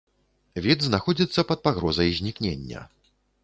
[0.67, 2.79] Від знаходзіцца пад пагрозай знікнення.